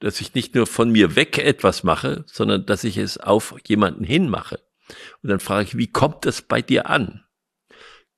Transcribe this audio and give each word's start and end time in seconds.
dass 0.00 0.20
ich 0.20 0.34
nicht 0.34 0.54
nur 0.54 0.66
von 0.66 0.90
mir 0.90 1.16
weg 1.16 1.38
etwas 1.38 1.82
mache, 1.82 2.24
sondern 2.26 2.66
dass 2.66 2.84
ich 2.84 2.96
es 2.96 3.18
auf 3.18 3.54
jemanden 3.66 4.04
hin 4.04 4.28
mache. 4.28 4.60
Und 5.22 5.30
dann 5.30 5.40
frage 5.40 5.64
ich, 5.68 5.78
wie 5.78 5.90
kommt 5.90 6.26
das 6.26 6.42
bei 6.42 6.62
dir 6.62 6.88
an? 6.88 7.24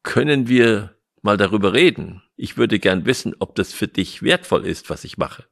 Können 0.02 0.48
wir 0.48 0.96
mal 1.22 1.36
darüber 1.36 1.72
reden? 1.72 2.22
Ich 2.36 2.56
würde 2.56 2.78
gern 2.78 3.06
wissen, 3.06 3.34
ob 3.38 3.54
das 3.54 3.72
für 3.72 3.88
dich 3.88 4.22
wertvoll 4.22 4.66
ist, 4.66 4.90
was 4.90 5.04
ich 5.04 5.18
mache. 5.18 5.44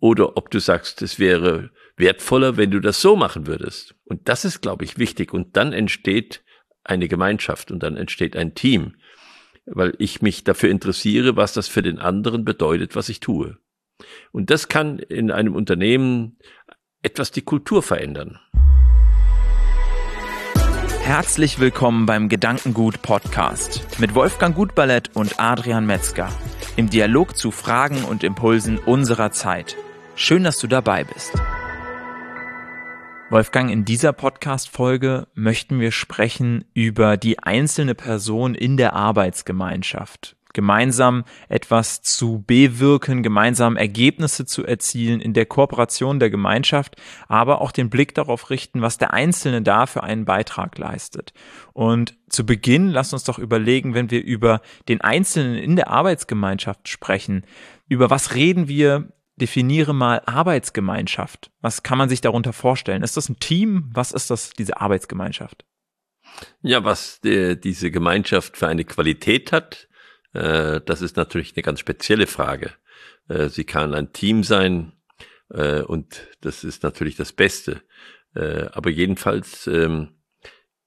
Oder 0.00 0.36
ob 0.36 0.50
du 0.50 0.58
sagst, 0.58 1.02
es 1.02 1.18
wäre 1.18 1.70
wertvoller, 1.96 2.56
wenn 2.56 2.70
du 2.70 2.80
das 2.80 3.00
so 3.00 3.16
machen 3.16 3.46
würdest. 3.46 3.94
Und 4.04 4.28
das 4.28 4.44
ist, 4.44 4.60
glaube 4.60 4.84
ich, 4.84 4.98
wichtig. 4.98 5.32
Und 5.32 5.56
dann 5.56 5.72
entsteht 5.72 6.42
eine 6.82 7.08
Gemeinschaft 7.08 7.70
und 7.70 7.82
dann 7.82 7.96
entsteht 7.96 8.36
ein 8.36 8.54
Team, 8.54 8.96
weil 9.64 9.94
ich 9.98 10.20
mich 10.20 10.44
dafür 10.44 10.68
interessiere, 10.68 11.36
was 11.36 11.54
das 11.54 11.68
für 11.68 11.82
den 11.82 11.98
anderen 11.98 12.44
bedeutet, 12.44 12.96
was 12.96 13.08
ich 13.08 13.20
tue. 13.20 13.56
Und 14.32 14.50
das 14.50 14.68
kann 14.68 14.98
in 14.98 15.30
einem 15.30 15.54
Unternehmen 15.54 16.38
etwas 17.02 17.30
die 17.30 17.42
Kultur 17.42 17.82
verändern. 17.82 18.40
Herzlich 21.02 21.60
willkommen 21.60 22.06
beim 22.06 22.28
Gedankengut 22.28 23.02
Podcast 23.02 23.86
mit 24.00 24.14
Wolfgang 24.14 24.56
Gutballett 24.56 25.14
und 25.14 25.38
Adrian 25.38 25.84
Metzger 25.84 26.30
im 26.76 26.90
Dialog 26.90 27.36
zu 27.36 27.50
Fragen 27.50 28.04
und 28.04 28.24
Impulsen 28.24 28.78
unserer 28.78 29.30
Zeit. 29.30 29.76
Schön, 30.16 30.44
dass 30.44 30.58
du 30.58 30.66
dabei 30.66 31.04
bist. 31.04 31.32
Wolfgang, 33.30 33.70
in 33.70 33.84
dieser 33.84 34.12
Podcast-Folge 34.12 35.26
möchten 35.34 35.78
wir 35.78 35.92
sprechen 35.92 36.64
über 36.72 37.16
die 37.16 37.38
einzelne 37.38 37.94
Person 37.94 38.54
in 38.54 38.76
der 38.76 38.94
Arbeitsgemeinschaft. 38.94 40.36
Gemeinsam 40.54 41.24
etwas 41.50 42.00
zu 42.00 42.42
bewirken, 42.46 43.22
gemeinsam 43.22 43.76
Ergebnisse 43.76 44.46
zu 44.46 44.64
erzielen 44.64 45.20
in 45.20 45.34
der 45.34 45.44
Kooperation 45.44 46.18
der 46.18 46.30
Gemeinschaft, 46.30 46.96
aber 47.28 47.60
auch 47.60 47.72
den 47.72 47.90
Blick 47.90 48.14
darauf 48.14 48.48
richten, 48.48 48.80
was 48.80 48.96
der 48.96 49.12
Einzelne 49.12 49.60
da 49.60 49.84
für 49.84 50.02
einen 50.02 50.24
Beitrag 50.24 50.78
leistet. 50.78 51.34
Und 51.74 52.16
zu 52.30 52.46
Beginn 52.46 52.88
lass 52.88 53.12
uns 53.12 53.24
doch 53.24 53.38
überlegen, 53.38 53.92
wenn 53.92 54.10
wir 54.10 54.24
über 54.24 54.62
den 54.88 55.02
Einzelnen 55.02 55.56
in 55.56 55.76
der 55.76 55.90
Arbeitsgemeinschaft 55.90 56.88
sprechen, 56.88 57.44
über 57.88 58.08
was 58.08 58.34
reden 58.34 58.66
wir 58.66 59.10
definiere 59.36 59.94
mal 59.94 60.22
Arbeitsgemeinschaft. 60.26 61.50
Was 61.60 61.82
kann 61.82 61.98
man 61.98 62.08
sich 62.08 62.20
darunter 62.20 62.52
vorstellen? 62.52 63.02
Ist 63.02 63.16
das 63.16 63.28
ein 63.28 63.40
Team? 63.40 63.90
Was 63.92 64.12
ist 64.12 64.30
das, 64.30 64.50
diese 64.50 64.80
Arbeitsgemeinschaft? 64.80 65.64
Ja, 66.62 66.84
was 66.84 67.20
der, 67.20 67.56
diese 67.56 67.90
Gemeinschaft 67.90 68.56
für 68.56 68.68
eine 68.68 68.84
Qualität 68.84 69.52
hat, 69.52 69.88
äh, 70.34 70.80
das 70.84 71.00
ist 71.00 71.16
natürlich 71.16 71.54
eine 71.56 71.62
ganz 71.62 71.80
spezielle 71.80 72.26
Frage. 72.26 72.72
Äh, 73.28 73.48
sie 73.48 73.64
kann 73.64 73.94
ein 73.94 74.12
Team 74.12 74.44
sein 74.44 74.92
äh, 75.50 75.80
und 75.80 76.28
das 76.40 76.64
ist 76.64 76.82
natürlich 76.82 77.16
das 77.16 77.32
Beste. 77.32 77.82
Äh, 78.34 78.66
aber 78.72 78.90
jedenfalls 78.90 79.66
ähm, 79.66 80.16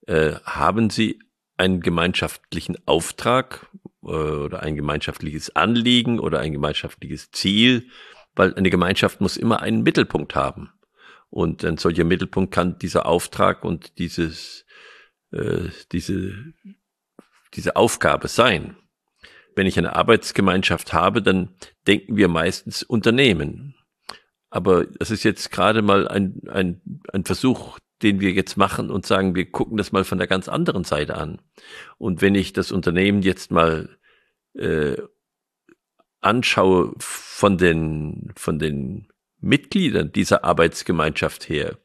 äh, 0.06 0.34
haben 0.44 0.90
sie 0.90 1.20
einen 1.58 1.82
gemeinschaftlichen 1.82 2.78
Auftrag 2.86 3.68
äh, 4.04 4.08
oder 4.08 4.62
ein 4.62 4.76
gemeinschaftliches 4.76 5.56
Anliegen 5.56 6.20
oder 6.20 6.40
ein 6.40 6.54
gemeinschaftliches 6.54 7.32
Ziel, 7.32 7.90
weil 8.36 8.54
eine 8.54 8.70
Gemeinschaft 8.70 9.22
muss 9.22 9.38
immer 9.38 9.62
einen 9.62 9.82
Mittelpunkt 9.82 10.36
haben. 10.36 10.72
Und 11.30 11.66
ein 11.66 11.78
solcher 11.78 12.06
Mittelpunkt 12.06 12.54
kann 12.54 12.80
dieser 12.80 13.06
Auftrag 13.06 13.66
und 13.66 13.98
dieses, 13.98 14.66
äh, 15.32 15.70
diese, 15.92 16.54
diese 17.54 17.76
Aufgabe 17.76 18.28
sein. 18.28 18.78
Wenn 19.58 19.66
ich 19.66 19.80
eine 19.80 19.96
Arbeitsgemeinschaft 19.96 20.94
habe, 20.94 21.24
dann 21.24 21.50
denken 21.88 22.16
wir 22.16 22.28
meistens 22.28 22.84
Unternehmen. 22.84 23.74
Aber 24.52 24.86
das 24.86 25.10
ist 25.10 25.24
jetzt 25.24 25.52
gerade 25.52 25.82
mal 25.82 26.08
ein, 26.08 26.42
ein, 26.48 27.02
ein 27.12 27.26
Versuch, 27.26 27.80
den 28.04 28.20
wir 28.20 28.34
jetzt 28.34 28.56
machen 28.56 28.92
und 28.92 29.08
sagen, 29.08 29.34
wir 29.34 29.50
gucken 29.50 29.78
das 29.78 29.92
mal 29.92 30.04
von 30.04 30.20
der 30.20 30.28
ganz 30.28 30.48
anderen 30.48 30.84
Seite 30.84 31.16
an. 31.16 31.42
Und 31.98 32.22
wenn 32.22 32.36
ich 32.36 32.54
das 32.54 32.72
Unternehmen 32.72 33.24
jetzt 33.24 33.50
mal 33.50 33.98
äh, 34.54 34.98
anschaue 36.22 36.94
von 37.00 37.58
den, 37.58 38.32
von 38.36 38.60
den 38.60 39.08
Mitgliedern 39.40 40.12
dieser 40.12 40.44
Arbeitsgemeinschaft 40.44 41.50
her, 41.50 41.80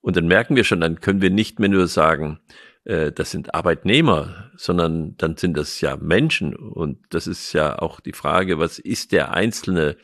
und 0.00 0.16
dann 0.16 0.28
merken 0.28 0.56
wir 0.56 0.64
schon, 0.64 0.80
dann 0.80 1.00
können 1.00 1.20
wir 1.20 1.28
nicht 1.28 1.58
mehr 1.58 1.68
nur 1.68 1.88
sagen, 1.88 2.40
äh, 2.88 3.12
das 3.12 3.30
sind 3.30 3.54
Arbeitnehmer, 3.54 4.50
sondern 4.56 5.16
dann 5.18 5.36
sind 5.36 5.56
das 5.56 5.80
ja 5.80 5.96
Menschen. 5.96 6.56
Und 6.56 6.98
das 7.10 7.26
ist 7.26 7.52
ja 7.52 7.78
auch 7.78 8.00
die 8.00 8.14
Frage, 8.14 8.58
was 8.58 8.78
ist 8.78 9.12
der 9.12 9.32
Einzelne 9.34 9.96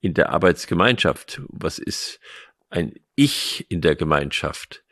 in 0.00 0.14
der 0.14 0.30
Arbeitsgemeinschaft? 0.30 1.42
Was 1.48 1.78
ist 1.78 2.20
ein 2.70 2.94
Ich 3.16 3.66
in 3.68 3.80
der 3.80 3.96
Gemeinschaft? 3.96 4.84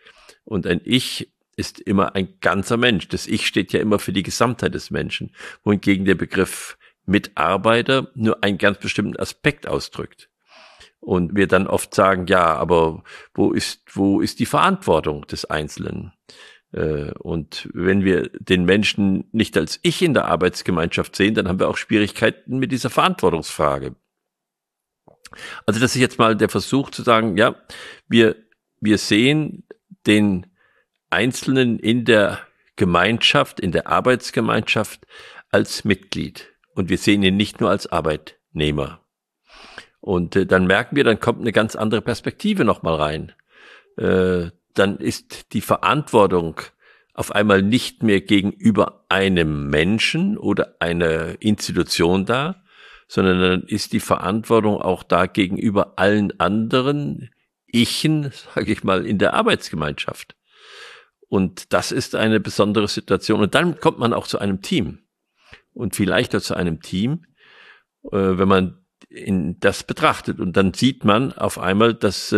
Und 0.44 0.66
ein 0.66 0.80
Ich 0.84 1.32
ist 1.56 1.80
immer 1.80 2.14
ein 2.16 2.38
ganzer 2.40 2.76
Mensch. 2.76 3.08
Das 3.08 3.26
Ich 3.26 3.46
steht 3.46 3.72
ja 3.72 3.80
immer 3.80 4.00
für 4.00 4.12
die 4.12 4.24
Gesamtheit 4.24 4.74
des 4.74 4.90
Menschen, 4.90 5.34
wohingegen 5.62 6.04
der 6.04 6.16
Begriff 6.16 6.76
Mitarbeiter 7.06 8.10
nur 8.14 8.42
einen 8.42 8.58
ganz 8.58 8.78
bestimmten 8.78 9.16
Aspekt 9.16 9.68
ausdrückt. 9.68 10.28
Und 10.98 11.36
wir 11.36 11.46
dann 11.46 11.68
oft 11.68 11.94
sagen, 11.94 12.26
ja, 12.26 12.56
aber 12.56 13.04
wo 13.32 13.52
ist, 13.52 13.82
wo 13.92 14.20
ist 14.20 14.40
die 14.40 14.46
Verantwortung 14.46 15.24
des 15.28 15.44
Einzelnen? 15.44 16.12
Äh, 16.76 17.12
und 17.18 17.68
wenn 17.72 18.04
wir 18.04 18.28
den 18.38 18.64
Menschen 18.64 19.24
nicht 19.32 19.56
als 19.56 19.80
Ich 19.82 20.02
in 20.02 20.14
der 20.14 20.26
Arbeitsgemeinschaft 20.26 21.16
sehen, 21.16 21.34
dann 21.34 21.48
haben 21.48 21.58
wir 21.58 21.68
auch 21.68 21.78
Schwierigkeiten 21.78 22.58
mit 22.58 22.70
dieser 22.70 22.90
Verantwortungsfrage. 22.90 23.96
Also 25.64 25.80
das 25.80 25.96
ist 25.96 26.00
jetzt 26.00 26.18
mal 26.18 26.36
der 26.36 26.48
Versuch 26.48 26.90
zu 26.90 27.02
sagen, 27.02 27.36
ja, 27.36 27.56
wir, 28.08 28.36
wir 28.80 28.98
sehen 28.98 29.64
den 30.06 30.46
Einzelnen 31.10 31.78
in 31.78 32.04
der 32.04 32.40
Gemeinschaft, 32.76 33.58
in 33.58 33.72
der 33.72 33.88
Arbeitsgemeinschaft 33.88 35.06
als 35.50 35.84
Mitglied. 35.84 36.52
Und 36.74 36.90
wir 36.90 36.98
sehen 36.98 37.22
ihn 37.22 37.36
nicht 37.36 37.60
nur 37.60 37.70
als 37.70 37.86
Arbeitnehmer. 37.86 39.00
Und 40.00 40.36
äh, 40.36 40.46
dann 40.46 40.66
merken 40.66 40.94
wir, 40.94 41.04
dann 41.04 41.20
kommt 41.20 41.40
eine 41.40 41.52
ganz 41.52 41.74
andere 41.74 42.02
Perspektive 42.02 42.64
nochmal 42.64 42.94
rein. 42.96 43.32
Äh, 43.96 44.50
dann 44.78 44.98
ist 44.98 45.52
die 45.52 45.60
Verantwortung 45.60 46.60
auf 47.14 47.32
einmal 47.32 47.62
nicht 47.62 48.02
mehr 48.02 48.20
gegenüber 48.20 49.06
einem 49.08 49.70
Menschen 49.70 50.36
oder 50.36 50.76
einer 50.80 51.40
Institution 51.40 52.26
da, 52.26 52.62
sondern 53.08 53.40
dann 53.40 53.62
ist 53.62 53.92
die 53.92 54.00
Verantwortung 54.00 54.80
auch 54.80 55.02
da 55.02 55.26
gegenüber 55.26 55.94
allen 55.96 56.38
anderen 56.40 57.30
Ichen, 57.66 58.32
sage 58.54 58.72
ich 58.72 58.84
mal, 58.84 59.06
in 59.06 59.18
der 59.18 59.34
Arbeitsgemeinschaft. 59.34 60.36
Und 61.28 61.72
das 61.72 61.92
ist 61.92 62.14
eine 62.14 62.38
besondere 62.38 62.88
Situation. 62.88 63.40
Und 63.40 63.54
dann 63.54 63.80
kommt 63.80 63.98
man 63.98 64.12
auch 64.12 64.26
zu 64.26 64.38
einem 64.38 64.62
Team 64.62 65.00
und 65.72 65.96
viel 65.96 66.08
leichter 66.08 66.40
zu 66.40 66.54
einem 66.54 66.80
Team, 66.80 67.24
äh, 68.04 68.38
wenn 68.38 68.48
man 68.48 68.84
in 69.08 69.58
das 69.60 69.84
betrachtet. 69.84 70.40
Und 70.40 70.56
dann 70.56 70.74
sieht 70.74 71.04
man 71.04 71.32
auf 71.32 71.58
einmal, 71.58 71.94
dass 71.94 72.32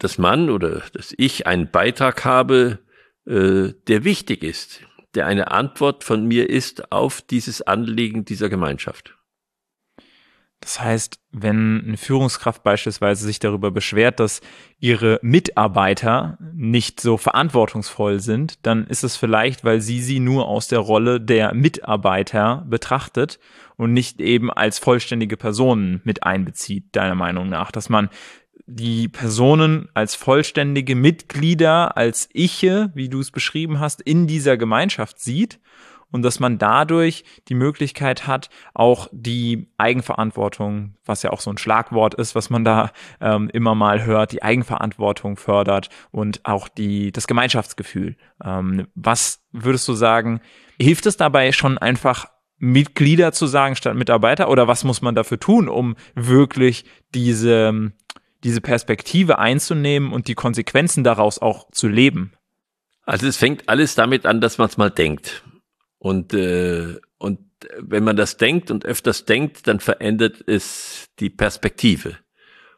ähm, 0.00 0.06
das 0.08 0.18
Mann 0.18 0.50
oder 0.50 0.82
dass 0.92 1.14
ich 1.16 1.46
einen 1.46 1.70
Beitrag 1.70 2.24
habe, 2.24 2.78
äh, 3.26 3.72
der 3.86 4.04
wichtig 4.04 4.42
ist, 4.42 4.80
der 5.14 5.26
eine 5.26 5.50
Antwort 5.50 6.04
von 6.04 6.26
mir 6.26 6.48
ist 6.48 6.92
auf 6.92 7.22
dieses 7.22 7.62
Anliegen 7.62 8.24
dieser 8.24 8.48
Gemeinschaft. 8.48 9.16
Das 10.60 10.78
heißt, 10.78 11.18
wenn 11.32 11.84
eine 11.86 11.96
Führungskraft 11.96 12.62
beispielsweise 12.62 13.24
sich 13.24 13.38
darüber 13.38 13.70
beschwert, 13.70 14.20
dass 14.20 14.42
ihre 14.78 15.18
Mitarbeiter 15.22 16.36
nicht 16.52 17.00
so 17.00 17.16
verantwortungsvoll 17.16 18.20
sind, 18.20 18.66
dann 18.66 18.86
ist 18.86 19.02
es 19.02 19.16
vielleicht, 19.16 19.64
weil 19.64 19.80
sie 19.80 20.02
sie 20.02 20.20
nur 20.20 20.48
aus 20.48 20.68
der 20.68 20.80
Rolle 20.80 21.18
der 21.18 21.54
Mitarbeiter 21.54 22.66
betrachtet 22.68 23.38
und 23.76 23.94
nicht 23.94 24.20
eben 24.20 24.50
als 24.50 24.78
vollständige 24.78 25.38
Personen 25.38 26.02
mit 26.04 26.24
einbezieht, 26.24 26.94
deiner 26.94 27.14
Meinung 27.14 27.48
nach, 27.48 27.72
dass 27.72 27.88
man 27.88 28.10
die 28.66 29.08
Personen 29.08 29.88
als 29.94 30.14
vollständige 30.14 30.94
Mitglieder, 30.94 31.96
als 31.96 32.28
Iche, 32.32 32.90
wie 32.94 33.08
du 33.08 33.20
es 33.20 33.30
beschrieben 33.30 33.80
hast, 33.80 34.00
in 34.00 34.26
dieser 34.26 34.56
Gemeinschaft 34.56 35.18
sieht 35.20 35.60
und 36.10 36.22
dass 36.22 36.40
man 36.40 36.58
dadurch 36.58 37.24
die 37.48 37.54
Möglichkeit 37.54 38.26
hat, 38.26 38.50
auch 38.74 39.08
die 39.12 39.68
Eigenverantwortung, 39.78 40.94
was 41.04 41.22
ja 41.22 41.30
auch 41.30 41.40
so 41.40 41.50
ein 41.50 41.58
Schlagwort 41.58 42.14
ist, 42.14 42.34
was 42.34 42.50
man 42.50 42.64
da 42.64 42.90
ähm, 43.20 43.48
immer 43.52 43.74
mal 43.74 44.04
hört, 44.04 44.32
die 44.32 44.42
Eigenverantwortung 44.42 45.36
fördert 45.36 45.88
und 46.10 46.44
auch 46.44 46.68
die, 46.68 47.12
das 47.12 47.26
Gemeinschaftsgefühl. 47.26 48.16
Ähm, 48.44 48.88
was 48.94 49.42
würdest 49.52 49.86
du 49.88 49.94
sagen, 49.94 50.40
hilft 50.80 51.06
es 51.06 51.16
dabei 51.16 51.52
schon 51.52 51.78
einfach 51.78 52.26
Mitglieder 52.58 53.32
zu 53.32 53.46
sagen 53.46 53.74
statt 53.74 53.96
Mitarbeiter 53.96 54.50
oder 54.50 54.68
was 54.68 54.84
muss 54.84 55.00
man 55.00 55.14
dafür 55.14 55.40
tun, 55.40 55.68
um 55.68 55.96
wirklich 56.14 56.84
diese, 57.14 57.92
diese 58.44 58.60
Perspektive 58.60 59.38
einzunehmen 59.38 60.12
und 60.12 60.28
die 60.28 60.34
Konsequenzen 60.34 61.04
daraus 61.04 61.38
auch 61.38 61.70
zu 61.70 61.88
leben? 61.88 62.32
Also 63.04 63.26
es 63.26 63.36
fängt 63.36 63.68
alles 63.68 63.94
damit 63.94 64.26
an, 64.26 64.40
dass 64.40 64.58
man 64.58 64.68
es 64.68 64.76
mal 64.76 64.90
denkt. 64.90 65.42
Und, 65.98 66.32
äh, 66.32 66.96
und 67.18 67.40
wenn 67.78 68.04
man 68.04 68.16
das 68.16 68.36
denkt 68.36 68.70
und 68.70 68.86
öfters 68.86 69.24
denkt, 69.24 69.66
dann 69.66 69.80
verändert 69.80 70.42
es 70.46 71.08
die 71.18 71.30
Perspektive. 71.30 72.16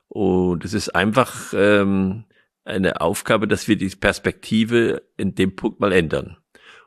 Und 0.08 0.64
es 0.64 0.74
ist 0.74 0.90
einfach 0.90 1.52
ähm, 1.54 2.24
eine 2.64 3.00
Aufgabe, 3.00 3.48
dass 3.48 3.68
wir 3.68 3.76
die 3.76 3.88
Perspektive 3.90 5.02
in 5.16 5.34
dem 5.34 5.56
Punkt 5.56 5.80
mal 5.80 5.92
ändern. 5.92 6.36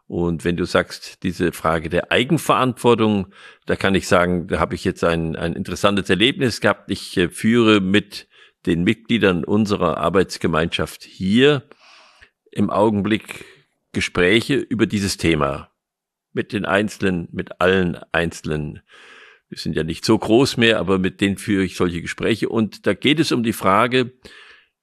Und 0.08 0.46
wenn 0.46 0.56
du 0.56 0.66
sagst, 0.66 1.24
diese 1.24 1.52
Frage 1.52 1.90
der 1.90 2.12
Eigenverantwortung, 2.12 3.28
da 3.66 3.76
kann 3.76 3.96
ich 3.96 4.08
sagen, 4.08 4.48
da 4.48 4.60
habe 4.60 4.76
ich 4.76 4.84
jetzt 4.84 5.04
ein, 5.04 5.36
ein 5.36 5.54
interessantes 5.54 6.10
Erlebnis 6.10 6.62
gehabt. 6.62 6.92
Ich 6.92 7.18
äh, 7.18 7.30
führe 7.30 7.82
mit 7.82 8.28
den 8.66 8.84
Mitgliedern 8.84 9.44
unserer 9.44 9.98
Arbeitsgemeinschaft 9.98 11.04
hier 11.04 11.64
im 12.52 12.70
Augenblick 12.70 13.46
Gespräche 13.92 14.56
über 14.56 14.88
dieses 14.88 15.18
Thema. 15.18 15.70
Mit 16.34 16.52
den 16.52 16.66
Einzelnen, 16.66 17.30
mit 17.32 17.62
allen 17.62 17.98
Einzelnen. 18.12 18.82
Wir 19.48 19.58
sind 19.58 19.76
ja 19.76 19.84
nicht 19.84 20.04
so 20.04 20.18
groß 20.18 20.58
mehr, 20.58 20.80
aber 20.80 21.00
mit 21.00 21.22
denen 21.22 21.38
führe 21.38 21.64
ich 21.64 21.78
solche 21.78 22.02
Gespräche. 22.02 22.50
Und 22.50 22.86
da 22.88 22.94
geht 22.94 23.20
es 23.20 23.32
um 23.32 23.44
die 23.44 23.54
Frage, 23.54 24.12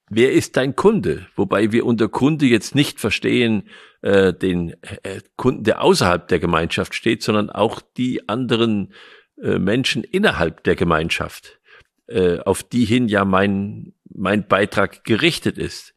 wer 0.09 0.31
ist 0.31 0.57
dein 0.57 0.75
Kunde? 0.75 1.27
Wobei 1.35 1.71
wir 1.71 1.85
unter 1.85 2.07
Kunde 2.07 2.45
jetzt 2.45 2.73
nicht 2.73 2.99
verstehen 2.99 3.69
äh, 4.01 4.33
den 4.33 4.75
äh, 4.81 5.21
Kunden, 5.35 5.63
der 5.63 5.81
außerhalb 5.81 6.27
der 6.27 6.39
Gemeinschaft 6.39 6.95
steht, 6.95 7.21
sondern 7.21 7.49
auch 7.49 7.81
die 7.97 8.27
anderen 8.27 8.93
äh, 9.41 9.59
Menschen 9.59 10.03
innerhalb 10.03 10.63
der 10.63 10.75
Gemeinschaft, 10.75 11.59
äh, 12.07 12.39
auf 12.39 12.63
die 12.63 12.85
hin 12.85 13.07
ja 13.07 13.25
mein, 13.25 13.93
mein 14.13 14.47
Beitrag 14.47 15.03
gerichtet 15.03 15.57
ist. 15.57 15.93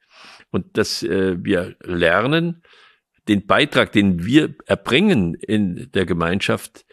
Und 0.50 0.76
dass 0.78 1.02
äh, 1.02 1.36
wir 1.42 1.76
lernen, 1.80 2.62
den 3.28 3.46
Beitrag, 3.46 3.92
den 3.92 4.24
wir 4.24 4.54
erbringen 4.66 5.34
in 5.34 5.90
der 5.92 6.06
Gemeinschaft, 6.06 6.86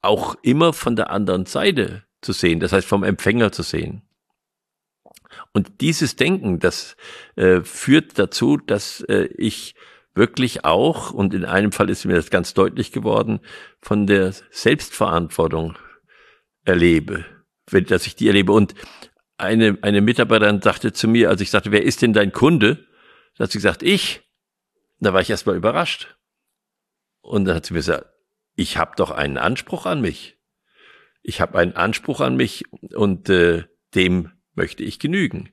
auch 0.00 0.34
immer 0.42 0.72
von 0.72 0.96
der 0.96 1.10
anderen 1.10 1.46
Seite 1.46 2.04
zu 2.22 2.32
sehen, 2.32 2.60
das 2.60 2.72
heißt 2.72 2.88
vom 2.88 3.04
Empfänger 3.04 3.52
zu 3.52 3.62
sehen. 3.62 4.02
Und 5.52 5.80
dieses 5.80 6.16
Denken, 6.16 6.58
das 6.58 6.96
äh, 7.36 7.60
führt 7.60 8.18
dazu, 8.18 8.56
dass 8.56 9.02
äh, 9.02 9.28
ich 9.36 9.74
wirklich 10.14 10.64
auch, 10.64 11.12
und 11.12 11.34
in 11.34 11.44
einem 11.44 11.72
Fall 11.72 11.90
ist 11.90 12.04
mir 12.04 12.14
das 12.14 12.30
ganz 12.30 12.54
deutlich 12.54 12.92
geworden, 12.92 13.40
von 13.80 14.06
der 14.06 14.32
Selbstverantwortung 14.50 15.76
erlebe, 16.64 17.24
dass 17.72 18.06
ich 18.06 18.16
die 18.16 18.26
erlebe. 18.26 18.52
Und 18.52 18.74
eine, 19.38 19.78
eine 19.82 20.00
Mitarbeiterin 20.00 20.62
sagte 20.62 20.92
zu 20.92 21.08
mir, 21.08 21.30
als 21.30 21.40
ich 21.40 21.50
sagte, 21.50 21.72
wer 21.72 21.82
ist 21.82 22.02
denn 22.02 22.12
dein 22.12 22.32
Kunde? 22.32 22.86
Da 23.36 23.44
hat 23.44 23.52
sie 23.52 23.58
gesagt, 23.58 23.82
ich. 23.82 24.20
Da 25.00 25.12
war 25.12 25.20
ich 25.20 25.30
erstmal 25.30 25.56
überrascht. 25.56 26.16
Und 27.22 27.44
dann 27.44 27.56
hat 27.56 27.66
sie 27.66 27.72
mir 27.74 27.80
gesagt, 27.80 28.06
ich 28.54 28.76
habe 28.76 28.92
doch 28.96 29.10
einen 29.10 29.38
Anspruch 29.38 29.86
an 29.86 30.00
mich. 30.00 30.38
Ich 31.22 31.40
habe 31.40 31.58
einen 31.58 31.74
Anspruch 31.74 32.20
an 32.20 32.36
mich 32.36 32.64
und 32.94 33.28
äh, 33.30 33.64
dem 33.94 34.32
möchte 34.54 34.82
ich 34.82 34.98
genügen. 34.98 35.50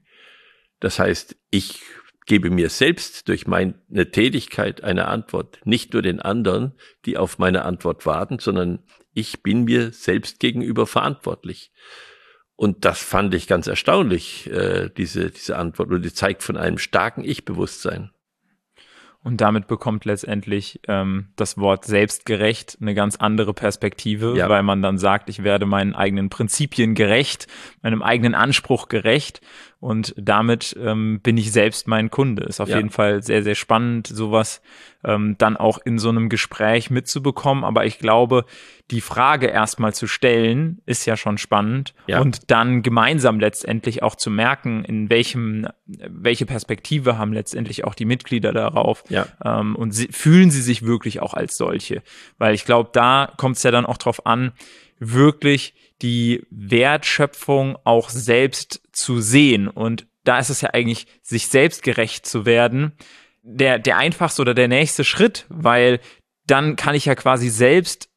Das 0.80 1.00
heißt, 1.00 1.36
ich 1.52 1.82
gebe 2.26 2.50
mir 2.50 2.70
selbst 2.70 3.28
durch 3.28 3.48
meine 3.48 4.12
Tätigkeit 4.12 4.84
eine 4.84 5.08
Antwort, 5.08 5.60
nicht 5.66 5.94
nur 5.94 6.02
den 6.02 6.20
anderen, 6.20 6.74
die 7.06 7.18
auf 7.18 7.40
meine 7.40 7.66
Antwort 7.66 8.06
warten, 8.06 8.40
sondern 8.40 8.84
ich 9.20 9.44
bin 9.44 9.66
mir 9.66 9.92
selbst 9.92 10.40
gegenüber 10.40 10.88
verantwortlich. 10.88 11.72
Und 12.56 12.84
das 12.86 13.02
fand 13.02 13.34
ich 13.34 13.48
ganz 13.48 13.68
erstaunlich, 13.68 14.50
äh, 14.52 14.90
diese, 14.96 15.32
diese 15.32 15.58
Antwort. 15.58 15.90
Und 15.92 16.04
die 16.04 16.14
zeigt 16.14 16.44
von 16.44 16.58
einem 16.58 16.78
starken 16.78 17.24
Ich-Bewusstsein. 17.24 18.12
Und 19.22 19.42
damit 19.42 19.68
bekommt 19.68 20.06
letztendlich 20.06 20.80
ähm, 20.88 21.34
das 21.36 21.58
Wort 21.58 21.84
selbstgerecht 21.84 22.78
eine 22.80 22.94
ganz 22.94 23.18
andere 23.18 23.54
Perspektive, 23.54 24.38
ja. 24.38 24.48
weil 24.48 24.64
man 24.64 24.82
dann 24.82 24.98
sagt, 24.98 25.30
ich 25.30 25.44
werde 25.44 25.66
meinen 25.66 25.94
eigenen 25.94 26.30
Prinzipien 26.30 26.96
gerecht, 26.96 27.48
meinem 27.82 28.02
eigenen 28.02 28.34
Anspruch 28.34 28.88
gerecht 28.88 29.42
und 29.80 30.14
damit 30.18 30.76
ähm, 30.78 31.22
bin 31.22 31.38
ich 31.38 31.54
selbst 31.54 31.88
mein 31.88 32.10
Kunde. 32.10 32.44
Ist 32.44 32.60
auf 32.60 32.68
ja. 32.68 32.78
jeden 32.78 32.90
Fall 32.90 33.24
sehr, 33.24 33.44
sehr 33.44 33.56
spannend, 33.56 34.08
sowas 34.08 34.62
ähm, 35.06 35.36
dann 35.38 35.56
auch 35.56 35.78
in 35.78 36.00
so 36.00 36.10
einem 36.10 36.28
Gespräch 36.28 36.90
mitzubekommen. 36.90 37.64
Aber 37.64 37.86
ich 37.86 37.98
glaube, 37.98 38.44
die 38.92 39.00
Frage 39.00 39.48
erstmal 39.48 39.94
zu 39.94 40.06
stellen, 40.06 40.82
ist 40.86 41.06
ja 41.06 41.16
schon 41.16 41.38
spannend. 41.38 41.94
Ja. 42.08 42.20
Und 42.20 42.52
dann 42.52 42.84
gemeinsam 42.84 43.40
letztendlich 43.40 44.04
auch 44.04 44.16
zu 44.16 44.30
merken, 44.30 44.84
in 44.84 45.10
welchem, 45.10 45.68
welche 45.86 46.46
Perspektive 46.46 47.18
haben 47.18 47.32
letztendlich 47.32 47.86
auch 47.86 47.96
die 47.96 48.06
Mitglieder 48.06 48.52
darauf. 48.52 49.06
Ja. 49.08 49.28
Ähm, 49.46 49.78
und 49.78 49.92
sie, 49.92 50.10
fühlen 50.12 50.52
sie 50.52 50.62
sich 50.62 50.86
wirklich 50.86 51.22
auch 51.22 51.34
als 51.34 51.56
solche. 51.56 52.04
Weil 52.38 52.54
ich 52.54 52.66
glaube, 52.66 52.90
da 52.92 53.32
kommt 53.38 53.56
es 53.56 53.64
ja 53.64 53.72
dann 53.72 53.86
auch 53.86 53.98
drauf 53.98 54.26
an, 54.26 54.52
wirklich 55.00 55.74
die 56.02 56.46
Wertschöpfung 56.50 57.78
auch 57.84 58.10
selbst 58.10 58.82
zu 58.92 59.22
sehen. 59.22 59.68
Und 59.68 60.08
da 60.24 60.40
ist 60.40 60.50
es 60.50 60.62
ja 60.62 60.70
eigentlich, 60.72 61.08
sich 61.22 61.48
selbst 61.48 61.84
gerecht 61.84 62.26
zu 62.26 62.46
werden, 62.46 62.94
der, 63.42 63.80
der 63.80 63.98
einfachste 63.98 64.42
oder 64.42 64.54
der 64.54 64.68
nächste 64.68 65.04
Schritt, 65.04 65.46
weil 65.50 66.00
dann 66.46 66.76
kann 66.76 66.96
ich 66.96 67.06
ja 67.06 67.16
quasi 67.16 67.50
selbst 67.50 68.10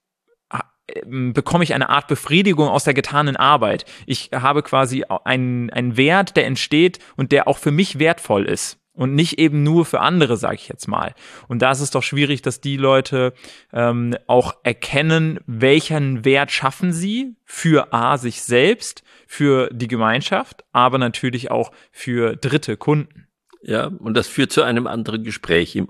ähm, 1.07 1.33
bekomme 1.33 1.65
ich 1.65 1.75
eine 1.75 1.89
Art 1.89 2.09
Befriedigung 2.09 2.69
aus 2.69 2.85
der 2.85 2.95
getanen 2.95 3.37
Arbeit. 3.37 3.85
Ich 4.07 4.31
habe 4.35 4.63
quasi 4.63 5.05
einen, 5.25 5.71
einen 5.71 5.97
Wert, 5.97 6.37
der 6.37 6.47
entsteht 6.47 6.99
und 7.17 7.33
der 7.33 7.47
auch 7.47 7.59
für 7.59 7.71
mich 7.71 7.99
wertvoll 7.99 8.47
ist 8.47 8.82
und 8.95 9.15
nicht 9.15 9.39
eben 9.39 9.63
nur 9.63 9.85
für 9.85 10.01
andere, 10.01 10.37
sage 10.37 10.57
ich 10.57 10.69
jetzt 10.69 10.87
mal. 10.87 11.15
Und 11.49 11.63
da 11.63 11.71
ist 11.71 11.81
es 11.81 11.91
doch 11.91 12.03
schwierig, 12.03 12.43
dass 12.43 12.61
die 12.61 12.77
Leute 12.77 13.33
ähm, 13.73 14.17
auch 14.27 14.55
erkennen, 14.63 15.41
welchen 15.47 16.25
Wert 16.25 16.51
schaffen 16.51 16.93
sie 16.93 17.37
für 17.45 17.93
A 17.93 18.19
sich 18.19 18.43
selbst, 18.43 19.03
für 19.27 19.71
die 19.73 19.89
Gemeinschaft, 19.89 20.65
aber 20.73 20.99
natürlich 20.99 21.51
auch 21.51 21.73
für 21.91 22.37
dritte 22.37 22.77
Kunden. 22.77 23.29
Ja, 23.63 23.87
und 23.87 24.15
das 24.15 24.29
führt 24.29 24.53
zu 24.53 24.63
einem 24.63 24.87
anderen 24.87 25.25
Gespräch 25.25 25.75
im, 25.77 25.89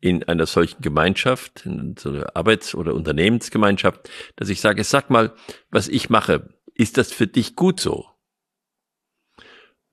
in 0.00 0.24
einer 0.24 0.46
solchen 0.46 0.82
Gemeinschaft, 0.82 1.64
in 1.64 1.94
so 1.98 2.10
einer 2.10 2.36
Arbeits- 2.36 2.74
oder 2.74 2.94
Unternehmensgemeinschaft, 2.94 4.10
dass 4.36 4.48
ich 4.48 4.60
sage, 4.60 4.84
sag 4.84 5.08
mal, 5.08 5.32
was 5.70 5.88
ich 5.88 6.10
mache, 6.10 6.50
ist 6.74 6.98
das 6.98 7.12
für 7.12 7.26
dich 7.26 7.56
gut 7.56 7.80
so? 7.80 8.11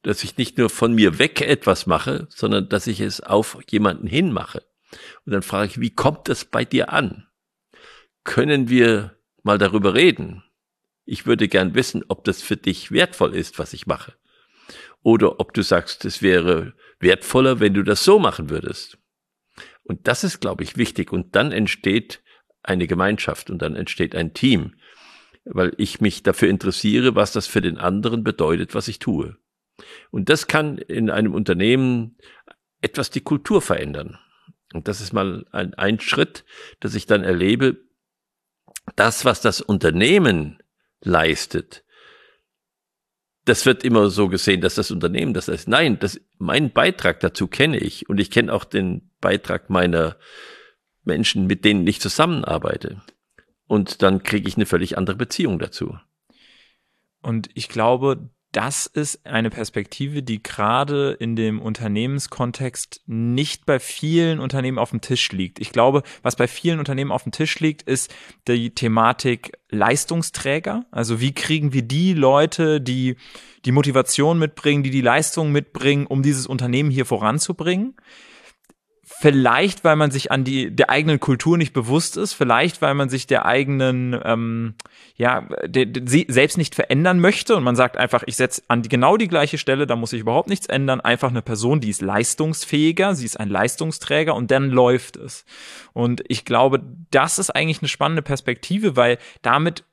Dass 0.02 0.24
ich 0.24 0.38
nicht 0.38 0.58
nur 0.58 0.70
von 0.70 0.94
mir 0.94 1.20
weg 1.20 1.42
etwas 1.42 1.86
mache, 1.86 2.28
sondern 2.30 2.70
dass 2.70 2.88
ich 2.88 3.02
es 3.02 3.22
auf 3.22 3.58
jemanden 3.70 4.08
hin 4.08 4.32
mache. 4.32 4.64
Und 5.26 5.34
dann 5.34 5.42
frage 5.42 5.68
ich, 5.68 5.80
wie 5.82 5.94
kommt 5.94 6.30
das 6.30 6.46
bei 6.46 6.66
dir 6.66 6.92
an? 6.92 7.28
Können 8.24 8.70
wir 8.70 9.18
mal 9.44 9.58
darüber 9.58 9.94
reden? 9.94 10.44
Ich 11.06 11.26
würde 11.26 11.48
gern 11.48 11.76
wissen, 11.76 12.04
ob 12.08 12.24
das 12.24 12.42
für 12.42 12.58
dich 12.58 12.92
wertvoll 12.92 13.36
ist, 13.36 13.60
was 13.60 13.74
ich 13.74 13.88
mache. 13.88 14.14
Oder 15.02 15.40
ob 15.40 15.54
du 15.54 15.64
sagst, 15.64 16.06
es 16.06 16.22
wäre 16.22 16.74
wertvoller, 17.00 17.60
wenn 17.60 17.74
du 17.74 17.84
das 17.84 18.04
so 18.04 18.20
machen 18.20 18.50
würdest. 18.50 18.98
Und 19.84 20.08
das 20.08 20.24
ist, 20.24 20.40
glaube 20.40 20.64
ich, 20.64 20.78
wichtig. 20.78 21.12
Und 21.12 21.36
dann 21.36 21.52
entsteht 21.52 22.22
eine 22.62 22.88
Gemeinschaft 22.88 23.50
und 23.50 23.62
dann 23.62 23.76
entsteht 23.76 24.16
ein 24.16 24.34
Team, 24.34 24.76
weil 25.46 25.74
ich 25.78 26.02
mich 26.02 26.22
dafür 26.22 26.50
interessiere, 26.50 27.16
was 27.16 27.32
das 27.32 27.48
für 27.48 27.62
den 27.62 27.78
anderen 27.78 28.24
bedeutet, 28.24 28.76
was 28.76 28.88
ich 28.88 29.00
tue. 29.00 29.38
Und 30.12 30.30
das 30.30 30.48
kann 30.48 30.78
in 30.78 31.10
einem 31.10 31.34
Unternehmen 31.34 32.18
etwas 32.82 33.10
die 33.10 33.22
Kultur 33.22 33.62
verändern. 33.62 34.18
Und 34.74 34.88
das 34.88 35.02
ist 35.02 35.14
mal 35.14 35.46
ein, 35.52 35.74
ein 35.74 36.00
Schritt, 36.00 36.46
dass 36.80 36.96
ich 36.96 37.06
dann 37.06 37.24
erlebe, 37.24 37.78
das, 38.96 39.26
was 39.26 39.42
das 39.42 39.62
Unternehmen 39.62 40.62
leistet, 41.02 41.84
das 43.46 43.66
wird 43.66 43.84
immer 43.84 44.10
so 44.10 44.28
gesehen, 44.28 44.62
dass 44.62 44.76
das 44.76 44.92
Unternehmen 44.92 45.34
das 45.34 45.48
ist. 45.48 45.68
Nein, 45.68 45.98
das, 46.00 46.20
mein 46.38 46.72
Beitrag 46.72 47.20
dazu 47.20 47.48
kenne 47.48 47.78
ich 47.80 48.08
und 48.08 48.20
ich 48.20 48.30
kenne 48.30 48.54
auch 48.54 48.64
den 48.64 49.12
Beitrag 49.22 49.70
meiner 49.70 50.18
Menschen, 51.04 51.48
mit 51.48 51.66
denen 51.66 51.88
ich 51.88 52.00
zusammenarbeite. 52.00 53.02
Und 53.66 54.02
dann 54.04 54.24
kriege 54.24 54.48
ich 54.48 54.56
eine 54.56 54.66
völlig 54.66 54.98
andere 54.98 55.16
Beziehung 55.16 55.58
dazu. 55.58 55.98
Und 57.22 57.50
ich 57.54 57.70
glaube, 57.70 58.30
das 58.52 58.88
ist 58.88 59.26
eine 59.28 59.52
Perspektive, 59.52 60.24
die 60.24 60.42
gerade 60.42 61.12
in 61.12 61.36
dem 61.36 61.62
Unternehmenskontext 61.62 63.04
nicht 63.06 63.68
bei 63.68 63.80
vielen 63.80 64.40
Unternehmen 64.40 64.80
auf 64.80 64.90
dem 64.90 65.02
Tisch 65.02 65.32
liegt. 65.32 65.60
Ich 65.60 65.72
glaube, 65.72 66.02
was 66.24 66.36
bei 66.36 66.48
vielen 66.48 66.80
Unternehmen 66.80 67.12
auf 67.12 67.24
dem 67.24 67.32
Tisch 67.32 67.60
liegt, 67.60 67.84
ist 67.84 68.14
die 68.48 68.72
Thematik 68.72 69.52
Leistungsträger. 69.70 70.86
Also 70.90 71.22
wie 71.22 71.34
kriegen 71.34 71.74
wir 71.74 71.84
die 71.84 72.14
Leute, 72.14 72.82
die 72.82 73.18
die 73.66 73.72
Motivation 73.72 74.40
mitbringen, 74.40 74.82
die 74.82 74.90
die 74.90 75.02
Leistung 75.02 75.52
mitbringen, 75.52 76.08
um 76.08 76.24
dieses 76.24 76.48
Unternehmen 76.48 76.90
hier 76.90 77.06
voranzubringen? 77.06 77.96
Vielleicht, 79.22 79.84
weil 79.84 79.98
man 79.98 80.12
sich 80.12 80.32
an 80.32 80.46
die 80.46 80.74
der 80.74 80.90
eigenen 80.90 81.20
Kultur 81.20 81.58
nicht 81.58 81.74
bewusst 81.74 82.16
ist, 82.16 82.32
vielleicht, 82.32 82.82
weil 82.82 82.94
man 82.94 83.10
sich 83.10 83.28
der 83.28 83.46
eigenen 83.46 84.18
ähm, 84.24 84.76
ja 85.18 85.42
de, 85.68 85.86
de, 85.86 86.26
selbst 86.30 86.58
nicht 86.58 86.74
verändern 86.74 87.20
möchte 87.20 87.58
und 87.58 87.64
man 87.64 87.76
sagt 87.76 87.98
einfach, 87.98 88.24
ich 88.28 88.38
setze 88.38 88.64
an 88.70 88.82
die, 88.82 88.88
genau 88.88 89.18
die 89.18 89.28
gleiche 89.28 89.58
Stelle, 89.58 89.88
da 89.88 89.98
muss 89.98 90.14
ich 90.14 90.22
überhaupt 90.22 90.48
nichts 90.48 90.68
ändern. 90.68 91.02
Einfach 91.02 91.32
eine 91.32 91.42
Person, 91.42 91.82
die 91.82 91.90
ist 91.90 92.02
leistungsfähiger, 92.02 93.14
sie 93.14 93.26
ist 93.26 93.38
ein 93.38 93.50
Leistungsträger 93.50 94.34
und 94.36 94.52
dann 94.52 94.70
läuft 94.70 95.18
es. 95.18 95.44
Und 95.92 96.24
ich 96.30 96.46
glaube, 96.46 96.82
das 97.12 97.40
ist 97.40 97.50
eigentlich 97.50 97.82
eine 97.82 97.90
spannende 97.90 98.22
Perspektive, 98.22 98.96
weil 98.96 99.18
damit 99.42 99.84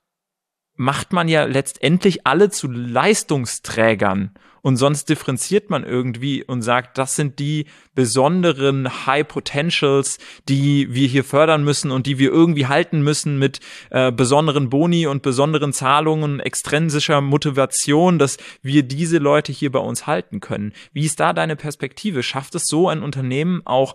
macht 0.76 1.12
man 1.12 1.26
ja 1.26 1.46
letztendlich 1.46 2.28
alle 2.28 2.50
zu 2.50 2.70
Leistungsträgern 2.70 4.34
und 4.66 4.78
sonst 4.78 5.08
differenziert 5.08 5.70
man 5.70 5.84
irgendwie 5.84 6.42
und 6.42 6.60
sagt, 6.60 6.98
das 6.98 7.14
sind 7.14 7.38
die 7.38 7.66
besonderen 7.94 9.06
High 9.06 9.28
Potentials, 9.28 10.18
die 10.48 10.92
wir 10.92 11.06
hier 11.06 11.22
fördern 11.22 11.62
müssen 11.62 11.92
und 11.92 12.08
die 12.08 12.18
wir 12.18 12.32
irgendwie 12.32 12.66
halten 12.66 13.00
müssen 13.00 13.38
mit 13.38 13.60
äh, 13.90 14.10
besonderen 14.10 14.68
Boni 14.68 15.06
und 15.06 15.22
besonderen 15.22 15.72
Zahlungen, 15.72 16.40
extrinsischer 16.40 17.20
Motivation, 17.20 18.18
dass 18.18 18.38
wir 18.60 18.82
diese 18.82 19.18
Leute 19.18 19.52
hier 19.52 19.70
bei 19.70 19.78
uns 19.78 20.08
halten 20.08 20.40
können. 20.40 20.72
Wie 20.92 21.04
ist 21.04 21.20
da 21.20 21.32
deine 21.32 21.54
Perspektive? 21.54 22.24
Schafft 22.24 22.56
es 22.56 22.66
so 22.66 22.88
ein 22.88 23.04
Unternehmen 23.04 23.62
auch 23.66 23.94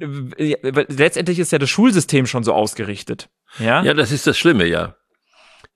äh, 0.00 0.56
letztendlich 0.88 1.40
ist 1.40 1.52
ja 1.52 1.58
das 1.58 1.68
Schulsystem 1.68 2.24
schon 2.24 2.42
so 2.42 2.54
ausgerichtet. 2.54 3.28
Ja, 3.58 3.82
ja 3.82 3.92
das 3.92 4.12
ist 4.12 4.26
das 4.26 4.38
Schlimme, 4.38 4.64
ja. 4.64 4.94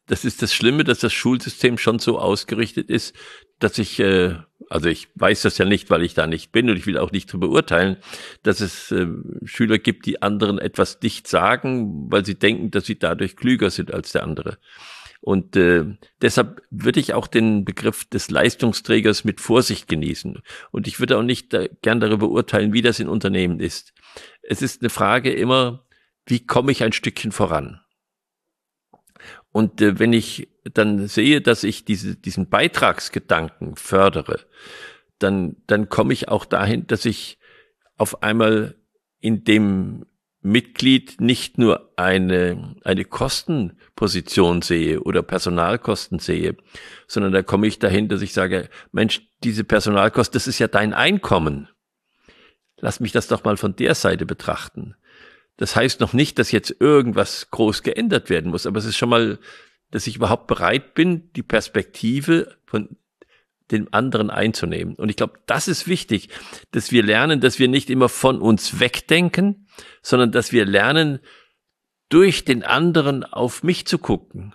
Das 0.07 0.25
ist 0.25 0.43
das 0.43 0.53
Schlimme, 0.53 0.85
dass 0.85 0.99
das 0.99 1.13
Schulsystem 1.13 1.79
schon 1.79 1.99
so 1.99 2.19
ausgerichtet 2.19 2.91
ist, 2.91 3.15
dass 3.63 3.79
ich, 3.79 3.99
äh, 4.01 4.35
also 4.69 4.89
ich 4.89 5.09
weiß 5.15 5.43
das 5.43 5.59
ja 5.59 5.65
nicht, 5.65 5.91
weil 5.91 6.03
ich 6.03 6.15
da 6.15 6.27
nicht 6.27 6.53
bin 6.53 6.69
und 6.71 6.77
ich 6.77 6.87
will 6.87 6.99
auch 6.99 7.13
nicht 7.13 7.29
zu 7.29 7.39
beurteilen, 7.39 7.97
dass 8.43 8.61
es 8.61 8.91
äh, 8.91 9.07
Schüler 9.45 9.79
gibt, 9.79 10.07
die 10.07 10.23
anderen 10.23 10.59
etwas 10.59 10.99
nicht 11.03 11.29
sagen, 11.29 12.11
weil 12.11 12.25
sie 12.25 12.39
denken, 12.39 12.71
dass 12.71 12.87
sie 12.87 12.99
dadurch 12.99 13.37
klüger 13.37 13.71
sind 13.71 13.93
als 13.93 14.13
der 14.13 14.25
andere. 14.25 14.59
Und 15.21 15.55
äh, 15.55 15.85
deshalb 16.21 16.63
würde 16.71 16.99
ich 16.99 17.15
auch 17.15 17.29
den 17.29 17.65
Begriff 17.65 18.05
des 18.05 18.29
Leistungsträgers 18.29 19.23
mit 19.23 19.41
Vorsicht 19.41 19.87
genießen. 19.87 20.43
Und 20.73 20.89
ich 20.89 20.99
würde 20.99 21.17
auch 21.17 21.23
nicht 21.23 21.53
da, 21.53 21.67
gern 21.81 22.01
darüber 22.01 22.29
urteilen, 22.29 22.73
wie 22.73 22.83
das 22.83 22.99
in 22.99 23.09
Unternehmen 23.09 23.61
ist. 23.61 23.95
Es 24.43 24.63
ist 24.63 24.83
eine 24.83 24.91
Frage 24.91 25.33
immer, 25.33 25.87
wie 26.27 26.45
komme 26.45 26.73
ich 26.73 26.83
ein 26.83 26.93
Stückchen 26.93 27.31
voran? 27.31 27.81
Und 29.53 29.81
äh, 29.81 29.99
wenn 29.99 30.13
ich 30.13 30.49
dann 30.73 31.07
sehe, 31.09 31.41
dass 31.41 31.63
ich 31.63 31.85
diese, 31.85 32.17
diesen 32.17 32.49
Beitragsgedanken 32.49 33.77
fördere, 33.77 34.41
dann, 35.19 35.57
dann 35.67 35.89
komme 35.89 36.13
ich 36.13 36.29
auch 36.29 36.45
dahin, 36.45 36.87
dass 36.87 37.05
ich 37.05 37.39
auf 37.97 38.23
einmal 38.23 38.75
in 39.21 39.45
dem 39.45 40.07
Mitglied 40.41 41.21
nicht 41.21 41.57
nur 41.57 41.93
eine, 41.97 42.75
eine 42.83 43.05
Kostenposition 43.05 44.61
sehe 44.61 45.01
oder 45.01 45.23
Personalkosten 45.23 46.19
sehe, 46.19 46.57
sondern 47.07 47.33
da 47.33 47.43
komme 47.43 47.69
ich 47.69 47.79
dahin, 47.79 48.09
dass 48.09 48.23
ich 48.23 48.33
sage, 48.33 48.69
Mensch, 48.91 49.23
diese 49.45 49.63
Personalkosten, 49.63 50.35
das 50.35 50.49
ist 50.49 50.59
ja 50.59 50.67
dein 50.67 50.95
Einkommen. 50.95 51.69
Lass 52.79 52.99
mich 52.99 53.13
das 53.13 53.29
doch 53.29 53.45
mal 53.45 53.57
von 53.57 53.77
der 53.77 53.95
Seite 53.95 54.27
betrachten. 54.27 54.97
Das 55.57 55.77
heißt 55.77 56.01
noch 56.01 56.13
nicht, 56.13 56.39
dass 56.39 56.51
jetzt 56.51 56.75
irgendwas 56.81 57.51
groß 57.51 57.83
geändert 57.83 58.31
werden 58.31 58.51
muss, 58.51 58.67
aber 58.67 58.79
es 58.79 58.85
ist 58.85 58.97
schon 58.97 59.11
mal, 59.11 59.39
dass 59.91 60.07
ich 60.07 60.17
überhaupt 60.17 60.47
bereit 60.47 60.95
bin, 60.95 61.31
die 61.35 61.43
Perspektive 61.43 62.57
von 62.65 62.97
dem 63.71 63.89
anderen 63.91 64.31
einzunehmen. 64.31 64.95
Und 64.95 65.09
ich 65.09 65.17
glaube, 65.17 65.39
das 65.47 65.69
ist 65.69 65.87
wichtig, 65.89 66.29
dass 66.71 66.93
wir 66.93 67.03
lernen, 67.03 67.41
dass 67.41 67.59
wir 67.59 67.69
nicht 67.69 67.91
immer 67.91 68.09
von 68.09 68.41
uns 68.41 68.81
wegdenken, 68.81 69.67
sondern 70.03 70.33
dass 70.33 70.53
wir 70.53 70.65
lernen, 70.65 71.21
durch 72.09 72.45
den 72.45 72.63
anderen 72.63 73.25
auf 73.25 73.63
mich 73.63 73.87
zu 73.87 73.99
gucken. 73.99 74.55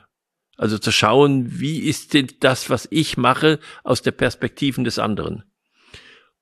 Also 0.57 0.77
zu 0.77 0.91
schauen, 0.91 1.59
wie 1.59 1.79
ist 1.79 2.13
denn 2.13 2.27
das, 2.39 2.69
was 2.69 2.87
ich 2.91 3.17
mache, 3.17 3.59
aus 3.83 4.01
der 4.01 4.11
Perspektive 4.11 4.83
des 4.83 4.99
anderen. 4.99 5.43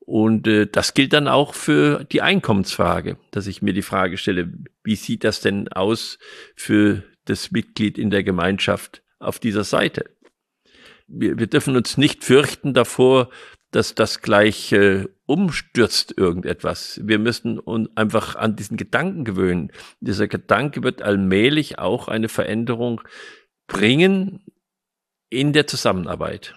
Und 0.05 0.47
äh, 0.47 0.67
das 0.67 0.93
gilt 0.93 1.13
dann 1.13 1.27
auch 1.27 1.55
für 1.55 2.03
die 2.03 2.21
Einkommensfrage, 2.21 3.17
dass 3.31 3.47
ich 3.47 3.61
mir 3.61 3.73
die 3.73 3.81
Frage 3.81 4.17
stelle, 4.17 4.53
wie 4.83 4.95
sieht 4.95 5.23
das 5.23 5.41
denn 5.41 5.67
aus 5.69 6.19
für 6.55 7.03
das 7.25 7.51
Mitglied 7.51 7.97
in 7.97 8.11
der 8.11 8.23
Gemeinschaft 8.23 9.01
auf 9.17 9.39
dieser 9.39 9.63
Seite? 9.63 10.05
Wir, 11.07 11.39
wir 11.39 11.47
dürfen 11.47 11.75
uns 11.75 11.97
nicht 11.97 12.23
fürchten 12.23 12.75
davor, 12.75 13.29
dass 13.71 13.95
das 13.95 14.21
gleich 14.21 14.71
äh, 14.73 15.05
umstürzt 15.25 16.13
irgendetwas. 16.15 17.01
Wir 17.03 17.17
müssen 17.17 17.57
uns 17.59 17.89
einfach 17.95 18.35
an 18.35 18.55
diesen 18.55 18.77
Gedanken 18.77 19.25
gewöhnen. 19.25 19.71
Dieser 19.99 20.27
Gedanke 20.27 20.83
wird 20.83 21.01
allmählich 21.01 21.79
auch 21.79 22.07
eine 22.07 22.29
Veränderung 22.29 23.01
bringen 23.65 24.45
in 25.29 25.51
der 25.51 25.65
Zusammenarbeit. 25.65 26.55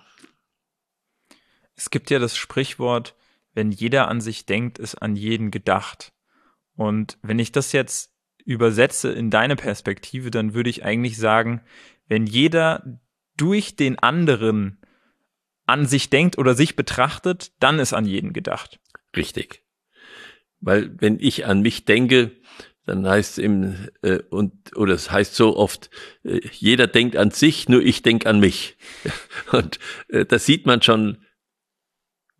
Es 1.74 1.90
gibt 1.90 2.10
ja 2.10 2.18
das 2.18 2.36
Sprichwort, 2.36 3.14
wenn 3.58 3.72
jeder 3.72 4.06
an 4.06 4.20
sich 4.20 4.46
denkt, 4.46 4.78
ist 4.78 4.94
an 4.94 5.16
jeden 5.16 5.50
gedacht. 5.50 6.12
Und 6.76 7.18
wenn 7.22 7.40
ich 7.40 7.50
das 7.50 7.72
jetzt 7.72 8.14
übersetze 8.44 9.10
in 9.10 9.30
deine 9.30 9.56
Perspektive, 9.56 10.30
dann 10.30 10.54
würde 10.54 10.70
ich 10.70 10.84
eigentlich 10.84 11.16
sagen, 11.16 11.62
wenn 12.06 12.24
jeder 12.24 13.00
durch 13.36 13.74
den 13.74 13.98
anderen 13.98 14.80
an 15.66 15.86
sich 15.86 16.08
denkt 16.08 16.38
oder 16.38 16.54
sich 16.54 16.76
betrachtet, 16.76 17.50
dann 17.58 17.80
ist 17.80 17.94
an 17.94 18.06
jeden 18.06 18.32
gedacht. 18.32 18.78
Richtig. 19.16 19.64
Weil 20.60 20.94
wenn 21.00 21.18
ich 21.18 21.44
an 21.44 21.60
mich 21.60 21.84
denke, 21.84 22.30
dann 22.86 23.08
heißt 23.08 23.38
es 23.38 23.44
im 23.44 23.74
äh, 24.02 24.20
und 24.30 24.76
oder 24.76 24.94
es 24.94 25.10
heißt 25.10 25.34
so 25.34 25.56
oft, 25.56 25.90
äh, 26.22 26.38
jeder 26.52 26.86
denkt 26.86 27.16
an 27.16 27.32
sich, 27.32 27.68
nur 27.68 27.82
ich 27.82 28.02
denke 28.02 28.30
an 28.30 28.38
mich. 28.38 28.76
Und 29.50 29.80
äh, 30.10 30.24
da 30.24 30.38
sieht 30.38 30.64
man 30.64 30.80
schon, 30.80 31.18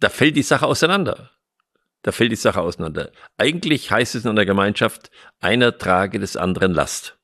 da 0.01 0.09
fällt 0.09 0.37
die 0.37 0.43
Sache 0.43 0.67
auseinander. 0.67 1.31
Da 2.03 2.13
fällt 2.13 2.33
die 2.33 2.37
Sache 2.37 2.61
auseinander. 2.61 3.11
Eigentlich 3.37 3.91
heißt 3.91 4.15
es 4.15 4.25
in 4.25 4.37
der 4.37 4.47
Gemeinschaft, 4.47 5.11
einer 5.41 5.77
trage 5.77 6.19
des 6.19 6.37
anderen 6.37 6.73
Last. 6.73 7.19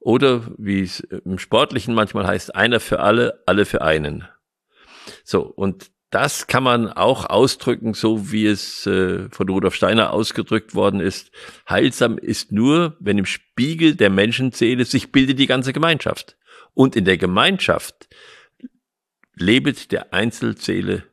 Oder 0.00 0.50
wie 0.56 0.82
es 0.82 1.00
im 1.00 1.38
Sportlichen 1.38 1.94
manchmal 1.94 2.26
heißt, 2.26 2.54
einer 2.54 2.80
für 2.80 3.00
alle, 3.00 3.42
alle 3.46 3.66
für 3.66 3.82
einen. 3.82 4.26
So, 5.24 5.42
und 5.42 5.90
das 6.10 6.48
kann 6.48 6.64
man 6.64 6.88
auch 6.88 7.26
ausdrücken, 7.26 7.94
so 7.94 8.32
wie 8.32 8.46
es 8.46 8.84
äh, 8.86 9.28
von 9.30 9.48
Rudolf 9.48 9.76
Steiner 9.76 10.12
ausgedrückt 10.12 10.74
worden 10.74 10.98
ist. 10.98 11.30
Heilsam 11.68 12.18
ist 12.18 12.50
nur, 12.50 12.96
wenn 12.98 13.18
im 13.18 13.26
Spiegel 13.26 13.94
der 13.94 14.10
Menschenseele 14.10 14.84
sich 14.84 15.12
bildet 15.12 15.38
die 15.38 15.46
ganze 15.46 15.72
Gemeinschaft. 15.72 16.36
Und 16.74 16.96
in 16.96 17.04
der 17.04 17.16
Gemeinschaft 17.16 18.08
lebet 19.34 19.92
der 19.92 20.12
Einzelseele 20.12 21.04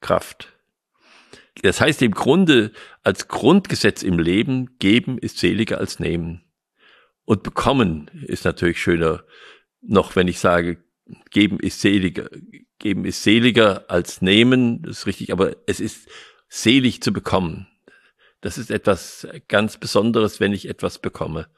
Kraft. 0.00 0.52
Das 1.62 1.80
heißt 1.80 2.02
im 2.02 2.12
Grunde 2.12 2.72
als 3.02 3.28
Grundgesetz 3.28 4.02
im 4.02 4.18
Leben, 4.18 4.78
geben 4.78 5.18
ist 5.18 5.38
seliger 5.38 5.78
als 5.78 5.98
nehmen. 5.98 6.42
Und 7.24 7.42
bekommen 7.42 8.10
ist 8.26 8.44
natürlich 8.44 8.80
schöner, 8.80 9.24
noch 9.82 10.16
wenn 10.16 10.28
ich 10.28 10.38
sage, 10.38 10.82
geben 11.30 11.60
ist 11.60 11.80
seliger. 11.80 12.28
Geben 12.78 13.04
ist 13.04 13.22
seliger 13.22 13.84
als 13.90 14.22
nehmen, 14.22 14.82
das 14.82 15.00
ist 15.00 15.06
richtig, 15.06 15.32
aber 15.32 15.54
es 15.66 15.80
ist 15.80 16.08
selig 16.48 17.02
zu 17.02 17.12
bekommen. 17.12 17.66
Das 18.40 18.56
ist 18.56 18.70
etwas 18.70 19.28
ganz 19.48 19.76
Besonderes, 19.76 20.40
wenn 20.40 20.54
ich 20.54 20.66
etwas 20.66 20.98
bekomme. 20.98 21.48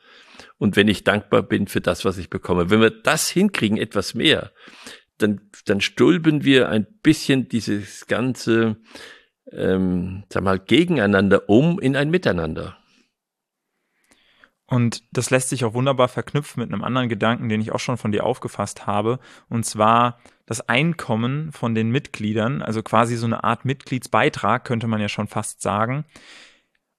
Und 0.59 0.75
wenn 0.75 0.89
ich 0.89 1.05
dankbar 1.05 1.43
bin 1.43 1.69
für 1.69 1.81
das, 1.81 2.05
was 2.05 2.19
ich 2.19 2.29
bekomme. 2.29 2.71
Wenn 2.71 2.81
wir 2.81 2.91
das 2.91 3.29
hinkriegen, 3.29 3.79
etwas 3.79 4.15
mehr, 4.15 4.53
dann, 5.23 5.41
dann 5.67 5.81
stulben 5.81 6.45
wir 6.45 6.69
ein 6.69 6.87
bisschen 7.03 7.49
dieses 7.49 8.07
ganze, 8.07 8.77
ähm, 9.51 10.25
sag 10.29 10.43
mal, 10.43 10.59
gegeneinander 10.59 11.49
um 11.49 11.79
in 11.79 11.97
ein 11.97 12.11
Miteinander. 12.11 12.77
Und 14.67 15.03
das 15.13 15.29
lässt 15.29 15.51
sich 15.51 15.67
auch 15.67 15.75
wunderbar 15.75 16.09
verknüpfen 16.09 16.63
mit 16.63 16.73
einem 16.73 16.83
anderen 16.83 17.11
Gedanken, 17.11 17.51
den 17.51 17.61
ich 17.61 17.73
auch 17.73 17.79
schon 17.79 17.99
von 17.99 18.11
dir 18.11 18.25
aufgefasst 18.25 18.87
habe, 18.87 19.19
und 19.51 19.67
zwar 19.67 20.19
das 20.47 20.67
Einkommen 20.67 21.53
von 21.53 21.75
den 21.75 21.91
Mitgliedern, 21.91 22.63
also 22.63 22.83
quasi 22.83 23.17
so 23.17 23.27
eine 23.27 23.45
Art 23.45 23.67
Mitgliedsbeitrag, 23.67 24.65
könnte 24.65 24.87
man 24.87 25.01
ja 25.01 25.11
schon 25.11 25.29
fast 25.29 25.61
sagen, 25.61 26.07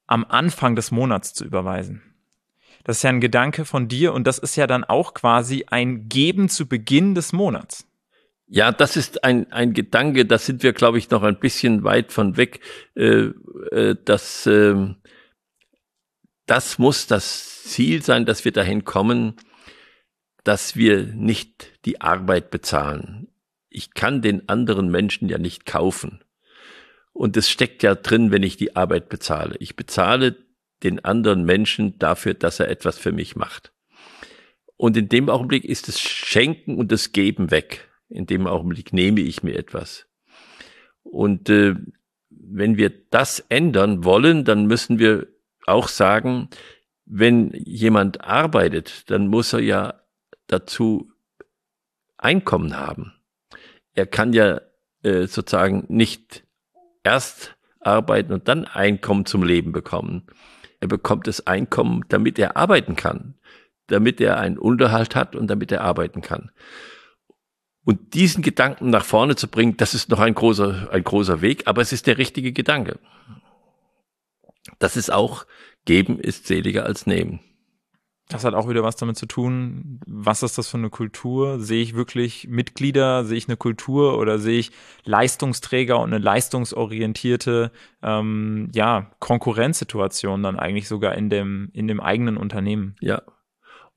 am 0.06 0.24
Anfang 0.24 0.76
des 0.76 0.92
Monats 0.92 1.34
zu 1.34 1.46
überweisen. 1.46 2.04
Das 2.84 2.98
ist 2.98 3.04
ja 3.04 3.10
ein 3.10 3.22
Gedanke 3.22 3.66
von 3.66 3.88
dir 3.88 4.14
und 4.14 4.28
das 4.28 4.38
ist 4.38 4.56
ja 4.56 4.68
dann 4.68 4.84
auch 4.84 5.14
quasi 5.14 5.66
ein 5.68 6.10
Geben 6.10 6.50
zu 6.50 6.68
Beginn 6.68 7.16
des 7.16 7.34
Monats. 7.34 7.88
Ja, 8.48 8.72
das 8.72 8.98
ist 8.98 9.24
ein, 9.24 9.52
ein 9.52 9.74
Gedanke, 9.74 10.26
da 10.26 10.38
sind 10.38 10.64
wir, 10.64 10.74
glaube 10.74 10.98
ich, 10.98 11.10
noch 11.10 11.24
ein 11.24 11.40
bisschen 11.40 11.84
weit 11.84 12.12
von 12.12 12.38
weg. 12.38 12.60
Äh, 12.96 13.32
äh, 13.72 13.96
dass, 14.04 14.46
äh, 14.46 14.76
das 16.46 16.78
muss 16.78 17.08
das 17.08 17.64
Ziel 17.64 18.04
sein, 18.04 18.26
dass 18.26 18.44
wir 18.46 18.52
dahin 18.52 18.84
kommen, 18.84 19.38
dass 20.44 20.76
wir 20.76 21.04
nicht 21.06 21.80
die 21.86 22.02
Arbeit 22.02 22.52
bezahlen. 22.52 23.30
Ich 23.70 23.94
kann 23.94 24.22
den 24.22 24.48
anderen 24.50 24.92
Menschen 24.92 25.30
ja 25.30 25.38
nicht 25.38 25.66
kaufen. 25.66 26.24
Und 27.14 27.38
es 27.38 27.50
steckt 27.50 27.82
ja 27.82 27.96
drin, 27.96 28.32
wenn 28.32 28.44
ich 28.44 28.58
die 28.58 28.76
Arbeit 28.76 29.08
bezahle. 29.08 29.56
Ich 29.60 29.76
bezahle 29.76 30.36
den 30.84 31.04
anderen 31.06 31.46
Menschen 31.46 31.98
dafür, 31.98 32.34
dass 32.34 32.60
er 32.60 32.70
etwas 32.70 32.98
für 32.98 33.14
mich 33.14 33.36
macht. 33.36 33.72
Und 34.76 34.98
in 34.98 35.08
dem 35.08 35.30
Augenblick 35.30 35.64
ist 35.64 35.88
das 35.88 36.02
Schenken 36.02 36.78
und 36.78 36.92
das 36.92 37.14
Geben 37.14 37.52
weg 37.52 37.90
in 38.10 38.26
dem 38.26 38.48
Augenblick 38.48 38.94
nehme 38.94 39.22
ich 39.22 39.44
mir 39.44 39.56
etwas. 39.56 40.08
Und 41.04 41.50
äh, 41.50 41.76
wenn 42.30 42.78
wir 42.78 42.92
das 43.10 43.40
ändern 43.50 44.04
wollen, 44.04 44.46
dann 44.46 44.66
müssen 44.66 45.00
wir 45.00 45.28
auch 45.66 45.88
sagen, 45.88 46.50
wenn 47.06 47.52
jemand 47.54 48.22
arbeitet, 48.22 49.10
dann 49.10 49.28
muss 49.28 49.54
er 49.54 49.60
ja 49.60 50.02
dazu 50.48 51.10
Einkommen 52.18 52.78
haben. 52.78 53.14
Er 53.94 54.06
kann 54.06 54.32
ja 54.32 54.62
äh, 55.04 55.28
sozusagen 55.28 55.86
nicht 55.90 56.46
erst 57.04 57.58
arbeiten 57.82 58.32
und 58.32 58.48
dann 58.48 58.66
Einkommen 58.66 59.26
zum 59.26 59.44
Leben 59.44 59.74
bekommen. 59.74 60.28
Er 60.80 60.88
bekommt 60.88 61.28
das 61.28 61.46
Einkommen, 61.48 62.06
damit 62.08 62.40
er 62.40 62.56
arbeiten 62.56 62.96
kann, 62.96 63.36
damit 63.88 64.22
er 64.22 64.38
einen 64.38 64.58
Unterhalt 64.58 65.16
hat 65.16 65.36
und 65.36 65.48
damit 65.48 65.72
er 65.72 65.82
arbeiten 65.82 66.22
kann. 66.22 66.52
Und 67.86 68.14
diesen 68.14 68.44
Gedanken 68.44 68.90
nach 68.90 69.06
vorne 69.06 69.36
zu 69.36 69.48
bringen, 69.48 69.76
das 69.78 69.94
ist 69.94 70.10
noch 70.10 70.20
ein 70.20 70.34
großer, 70.34 70.90
ein 70.92 71.04
großer 71.04 71.42
Weg, 71.42 71.68
aber 71.68 71.82
es 71.82 71.92
ist 71.92 72.08
der 72.08 72.18
richtige 72.18 72.54
Gedanke. 72.54 72.98
Das 74.80 74.96
ist 74.96 75.12
auch, 75.12 75.46
geben 75.86 76.20
ist 76.20 76.48
seliger 76.48 76.86
als 76.86 77.06
nehmen. 77.06 77.42
Das 78.30 78.46
hat 78.46 78.54
auch 78.54 78.70
wieder 78.70 78.84
was 78.84 78.96
damit 78.96 79.18
zu 79.18 79.26
tun, 79.26 80.00
was 80.08 80.44
ist 80.44 80.58
das 80.58 80.70
für 80.70 80.78
eine 80.78 80.90
Kultur? 80.90 81.60
Sehe 81.60 81.84
ich 81.84 81.94
wirklich 81.94 82.48
Mitglieder, 82.48 83.26
sehe 83.26 83.38
ich 83.38 83.50
eine 83.50 83.58
Kultur 83.58 84.18
oder 84.18 84.40
sehe 84.40 84.60
ich 84.60 84.72
Leistungsträger 85.04 86.00
und 86.00 86.14
eine 86.14 86.24
leistungsorientierte 86.24 87.72
ähm, 88.02 88.72
ja, 88.74 89.12
Konkurrenzsituation 89.20 90.42
dann 90.42 90.58
eigentlich 90.58 90.88
sogar 90.88 91.16
in 91.16 91.30
dem, 91.30 91.70
in 91.74 91.88
dem 91.88 92.00
eigenen 92.00 92.38
Unternehmen? 92.38 92.96
Ja. 93.02 93.22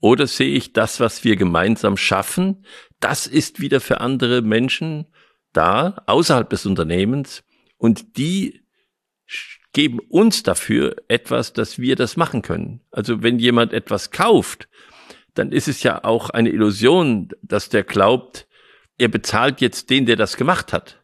Oder 0.06 0.28
sehe 0.28 0.54
ich 0.54 0.72
das, 0.72 1.00
was 1.00 1.25
wir 1.25 1.34
gemeinsam 1.34 1.96
schaffen, 1.96 2.64
das 3.00 3.26
ist 3.26 3.58
wieder 3.58 3.80
für 3.80 4.00
andere 4.00 4.40
Menschen 4.40 5.08
da, 5.52 6.00
außerhalb 6.06 6.48
des 6.48 6.64
Unternehmens, 6.64 7.42
und 7.76 8.16
die 8.16 8.62
geben 9.72 9.98
uns 9.98 10.44
dafür 10.44 10.94
etwas, 11.08 11.54
dass 11.54 11.80
wir 11.80 11.96
das 11.96 12.16
machen 12.16 12.42
können. 12.42 12.82
Also 12.92 13.25
wenn 13.25 13.40
jemand 13.40 13.72
etwas 13.72 14.12
kauft, 14.12 14.68
dann 15.34 15.50
ist 15.50 15.66
es 15.66 15.82
ja 15.82 16.04
auch 16.04 16.30
eine 16.30 16.50
Illusion, 16.50 17.30
dass 17.42 17.68
der 17.68 17.82
glaubt, 17.82 18.46
er 18.98 19.08
bezahlt 19.08 19.60
jetzt 19.60 19.90
den, 19.90 20.06
der 20.06 20.14
das 20.14 20.36
gemacht 20.36 20.72
hat. 20.72 21.02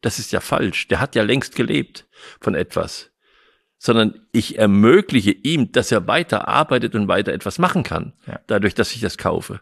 Das 0.00 0.18
ist 0.18 0.32
ja 0.32 0.40
falsch. 0.40 0.88
Der 0.88 1.00
hat 1.00 1.14
ja 1.14 1.22
längst 1.22 1.54
gelebt 1.54 2.08
von 2.40 2.54
etwas. 2.54 3.07
Sondern 3.78 4.20
ich 4.32 4.58
ermögliche 4.58 5.30
ihm, 5.30 5.70
dass 5.72 5.92
er 5.92 6.06
weiter 6.08 6.48
arbeitet 6.48 6.94
und 6.94 7.08
weiter 7.08 7.32
etwas 7.32 7.58
machen 7.58 7.84
kann. 7.84 8.12
Ja. 8.26 8.40
Dadurch, 8.46 8.74
dass 8.74 8.92
ich 8.94 9.00
das 9.00 9.18
kaufe. 9.18 9.60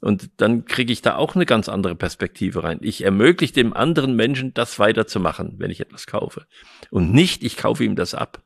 Und 0.00 0.30
dann 0.40 0.64
kriege 0.64 0.92
ich 0.92 1.02
da 1.02 1.16
auch 1.16 1.34
eine 1.34 1.46
ganz 1.46 1.68
andere 1.68 1.94
Perspektive 1.94 2.64
rein. 2.64 2.78
Ich 2.82 3.04
ermögliche 3.04 3.54
dem 3.54 3.72
anderen 3.72 4.16
Menschen, 4.16 4.54
das 4.54 4.78
weiterzumachen, 4.78 5.54
wenn 5.58 5.70
ich 5.70 5.80
etwas 5.80 6.06
kaufe. 6.06 6.46
Und 6.90 7.12
nicht, 7.12 7.44
ich 7.44 7.56
kaufe 7.56 7.84
ihm 7.84 7.96
das 7.96 8.14
ab. 8.14 8.42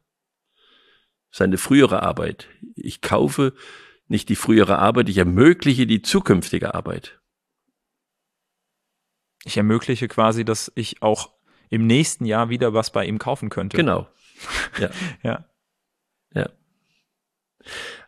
Seine 1.30 1.58
frühere 1.58 2.02
Arbeit. 2.02 2.48
Ich 2.74 3.00
kaufe 3.00 3.54
nicht 4.08 4.28
die 4.28 4.36
frühere 4.36 4.78
Arbeit, 4.78 5.08
ich 5.08 5.18
ermögliche 5.18 5.86
die 5.86 6.02
zukünftige 6.02 6.74
Arbeit. 6.74 7.18
Ich 9.44 9.56
ermögliche 9.56 10.08
quasi, 10.08 10.44
dass 10.44 10.72
ich 10.74 11.02
auch 11.02 11.32
im 11.68 11.86
nächsten 11.86 12.24
Jahr 12.24 12.48
wieder 12.48 12.74
was 12.74 12.90
bei 12.90 13.04
ihm 13.04 13.18
kaufen 13.18 13.48
könnte. 13.48 13.76
Genau. 13.76 14.08
Ja. 14.78 14.90
ja. 15.22 15.44
Ja. 16.34 16.50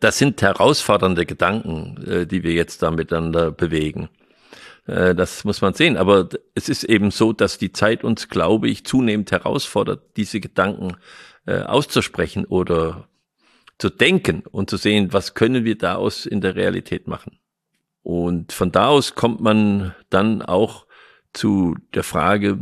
Das 0.01 0.19
sind 0.19 0.41
herausfordernde 0.43 1.27
Gedanken, 1.27 2.05
äh, 2.07 2.27
die 2.27 2.43
wir 2.43 2.53
jetzt 2.53 2.83
da 2.83 2.91
miteinander 2.91 3.51
bewegen. 3.51 4.09
Äh, 4.87 5.15
das 5.15 5.45
muss 5.45 5.61
man 5.61 5.75
sehen. 5.75 5.97
Aber 5.97 6.29
es 6.55 6.69
ist 6.69 6.85
eben 6.85 7.11
so, 7.11 7.33
dass 7.33 7.59
die 7.59 7.73
Zeit 7.73 8.05
uns, 8.05 8.29
glaube 8.29 8.69
ich, 8.69 8.85
zunehmend 8.85 9.31
herausfordert, 9.31 10.17
diese 10.17 10.41
Gedanken 10.41 10.97
äh, 11.47 11.61
auszusprechen 11.61 12.45
oder 12.45 13.09
zu 13.79 13.91
denken 13.91 14.43
und 14.51 14.71
zu 14.71 14.77
sehen, 14.77 15.13
was 15.13 15.35
können 15.35 15.65
wir 15.65 15.79
daraus 15.79 16.27
in 16.27 16.41
der 16.41 16.57
Realität 16.57 17.07
machen. 17.07 17.39
Und 18.03 18.53
von 18.53 18.73
da 18.73 18.89
aus 18.89 19.15
kommt 19.15 19.41
man 19.41 19.95
dann 20.11 20.43
auch 20.43 20.87
zu 21.33 21.77
der 21.95 22.03
Frage, 22.03 22.59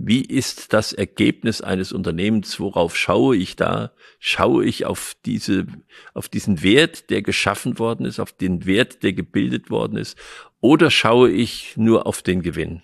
wie 0.00 0.22
ist 0.22 0.72
das 0.72 0.92
Ergebnis 0.92 1.60
eines 1.60 1.92
Unternehmens? 1.92 2.60
Worauf 2.60 2.96
schaue 2.96 3.36
ich 3.36 3.56
da? 3.56 3.90
Schaue 4.20 4.64
ich 4.64 4.86
auf 4.86 5.16
diese, 5.26 5.66
auf 6.14 6.28
diesen 6.28 6.62
Wert, 6.62 7.10
der 7.10 7.20
geschaffen 7.20 7.80
worden 7.80 8.06
ist, 8.06 8.20
auf 8.20 8.30
den 8.30 8.64
Wert, 8.64 9.02
der 9.02 9.12
gebildet 9.12 9.70
worden 9.70 9.98
ist? 9.98 10.16
Oder 10.60 10.92
schaue 10.92 11.30
ich 11.30 11.76
nur 11.76 12.06
auf 12.06 12.22
den 12.22 12.42
Gewinn? 12.42 12.82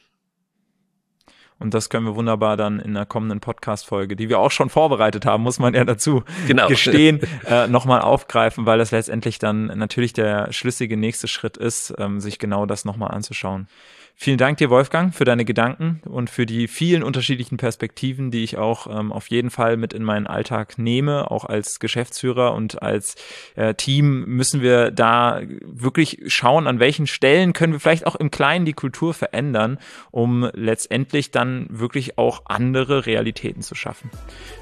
Und 1.60 1.72
das 1.72 1.88
können 1.88 2.04
wir 2.04 2.16
wunderbar 2.16 2.56
dann 2.56 2.80
in 2.80 2.94
der 2.94 3.06
kommenden 3.06 3.38
Podcast-Folge, 3.38 4.16
die 4.16 4.28
wir 4.28 4.40
auch 4.40 4.50
schon 4.50 4.68
vorbereitet 4.68 5.24
haben, 5.24 5.44
muss 5.44 5.60
man 5.60 5.72
ja 5.72 5.84
dazu 5.84 6.24
genau. 6.48 6.66
gestehen, 6.66 7.20
äh, 7.46 7.68
nochmal 7.68 8.00
aufgreifen, 8.00 8.66
weil 8.66 8.78
das 8.78 8.90
letztendlich 8.90 9.38
dann 9.38 9.66
natürlich 9.66 10.12
der 10.14 10.52
schlüssige 10.52 10.96
nächste 10.96 11.28
Schritt 11.28 11.56
ist, 11.56 11.94
ähm, 11.96 12.18
sich 12.20 12.40
genau 12.40 12.66
das 12.66 12.84
nochmal 12.84 13.12
anzuschauen. 13.12 13.68
Vielen 14.16 14.38
Dank 14.38 14.58
dir, 14.58 14.70
Wolfgang, 14.70 15.12
für 15.12 15.24
deine 15.24 15.44
Gedanken 15.44 16.00
und 16.04 16.30
für 16.30 16.46
die 16.46 16.68
vielen 16.68 17.02
unterschiedlichen 17.02 17.56
Perspektiven, 17.56 18.30
die 18.30 18.44
ich 18.44 18.56
auch 18.56 18.86
ähm, 18.86 19.12
auf 19.12 19.28
jeden 19.28 19.50
Fall 19.50 19.76
mit 19.76 19.92
in 19.92 20.04
meinen 20.04 20.28
Alltag 20.28 20.78
nehme. 20.78 21.30
Auch 21.32 21.44
als 21.44 21.80
Geschäftsführer 21.80 22.54
und 22.54 22.80
als 22.80 23.16
äh, 23.56 23.74
Team 23.74 24.24
müssen 24.26 24.62
wir 24.62 24.92
da 24.92 25.42
wirklich 25.62 26.22
schauen, 26.28 26.68
an 26.68 26.78
welchen 26.78 27.08
Stellen 27.08 27.52
können 27.52 27.72
wir 27.72 27.80
vielleicht 27.80 28.06
auch 28.06 28.14
im 28.14 28.30
Kleinen 28.30 28.64
die 28.64 28.72
Kultur 28.72 29.14
verändern, 29.14 29.78
um 30.12 30.48
letztendlich 30.54 31.32
dann 31.32 31.66
wirklich 31.68 32.16
auch 32.16 32.42
andere 32.46 33.06
Realitäten 33.06 33.62
zu 33.62 33.74
schaffen. 33.74 34.10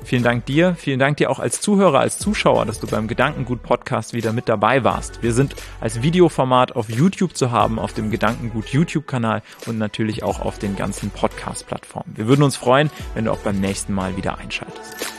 Vielen 0.03 0.23
Dank 0.23 0.47
dir. 0.47 0.75
Vielen 0.77 0.99
Dank 0.99 1.19
dir 1.19 1.31
auch 1.31 1.39
als 1.39 1.61
Zuhörer, 1.61 2.01
als 2.01 2.19
Zuschauer, 2.19 2.65
dass 2.65 2.81
du 2.81 2.87
beim 2.87 3.07
Gedankengut 3.07 3.63
Podcast 3.63 4.15
wieder 4.15 4.33
mit 4.33 4.49
dabei 4.49 4.83
warst. 4.83 5.23
Wir 5.23 5.35
sind 5.35 5.55
als 5.81 6.03
Videoformat 6.03 6.75
auf 6.75 6.89
YouTube 6.89 7.37
zu 7.37 7.51
haben, 7.51 7.79
auf 7.79 7.93
dem 7.93 8.11
Gedankengut 8.11 8.69
YouTube-Kanal 8.69 9.42
und 9.67 9.79
natürlich 9.79 10.23
auch 10.23 10.41
auf 10.41 10.59
den 10.59 10.77
ganzen 10.77 11.11
Podcast-Plattformen. 11.11 12.15
Wir 12.17 12.27
würden 12.27 12.43
uns 12.43 12.57
freuen, 12.57 12.91
wenn 13.15 13.27
du 13.27 13.33
auch 13.33 13.39
beim 13.39 13.61
nächsten 13.61 13.93
Mal 13.93 14.17
wieder 14.17 14.39
einschaltest. 14.39 15.12